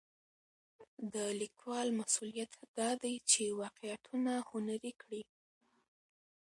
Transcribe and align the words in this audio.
د 1.13 1.15
لیکوال 1.41 1.87
مسوولیت 1.99 2.51
دا 2.79 2.89
دی 3.03 3.15
چې 3.31 3.43
واقعیتونه 3.61 4.31
هنري 4.49 4.93
کړي. 5.01 5.23